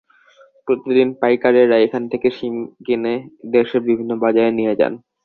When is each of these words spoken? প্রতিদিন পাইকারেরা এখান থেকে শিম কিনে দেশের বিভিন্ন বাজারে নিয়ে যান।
প্রতিদিন 0.67 1.07
পাইকারেরা 1.21 1.77
এখান 1.85 2.03
থেকে 2.11 2.27
শিম 2.37 2.55
কিনে 2.85 3.15
দেশের 3.51 3.81
বিভিন্ন 3.87 4.11
বাজারে 4.23 4.51
নিয়ে 4.57 4.73
যান। 4.79 4.93